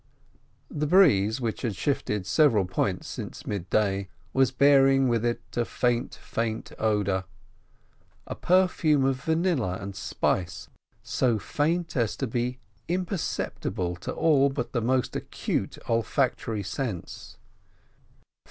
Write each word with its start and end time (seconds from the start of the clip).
The 0.71 0.87
breeze, 0.87 1.39
which 1.39 1.61
had 1.61 1.75
shifted 1.75 2.25
several 2.25 2.65
points 2.65 3.07
since 3.07 3.45
midday, 3.45 4.09
was 4.33 4.49
bearing 4.49 5.07
with 5.09 5.23
it 5.23 5.43
a 5.55 5.63
faint, 5.63 6.15
faint 6.15 6.71
odour: 6.79 7.25
a 8.25 8.33
perfume 8.33 9.05
of 9.05 9.23
vanilla 9.23 9.77
and 9.79 9.95
spice 9.95 10.69
so 11.03 11.37
faint 11.37 11.95
as 11.95 12.15
to 12.17 12.25
be 12.25 12.57
imperceptible 12.87 13.95
to 13.97 14.11
all 14.11 14.49
but 14.49 14.71
the 14.71 14.81
most 14.81 15.15
acute 15.15 15.77
olfactory 15.87 16.63
sense. 16.63 17.37